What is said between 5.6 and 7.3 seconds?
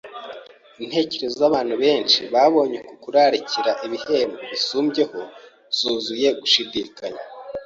zuzuye gushidikanya